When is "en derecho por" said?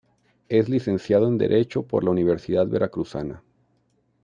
1.27-2.03